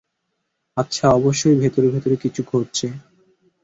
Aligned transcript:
আচ্ছা, 0.77 1.05
অবশ্যই 1.11 1.55
ভেতরে 1.55 1.87
ভেতরে 1.89 2.15
কিছু 2.15 2.41
ঘটছে। 2.51 2.87